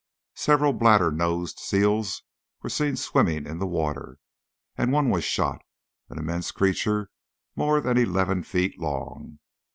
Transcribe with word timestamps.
Several 0.33 0.73
bladder 0.73 1.11
nosed 1.11 1.59
seals 1.59 2.23
were 2.63 2.71
seen 2.71 2.95
swimming 2.95 3.45
in 3.45 3.59
the 3.59 3.67
water, 3.67 4.17
and 4.75 4.91
one 4.91 5.11
was 5.11 5.23
shot, 5.23 5.61
an 6.09 6.17
immense 6.17 6.49
creature 6.49 7.11
more 7.55 7.79
than 7.79 7.99
eleven 7.99 8.41
feet 8.41 8.79
long. 8.79 9.37